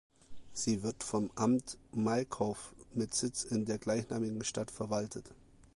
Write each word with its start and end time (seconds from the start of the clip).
Sie 0.53 0.81
wird 0.81 1.03
vom 1.03 1.29
Amt 1.35 1.77
Malchow 1.91 2.57
mit 2.95 3.13
Sitz 3.13 3.43
in 3.43 3.65
der 3.65 3.77
gleichnamigen 3.77 4.43
Stadt 4.43 4.71
verwaltet. 4.71 5.25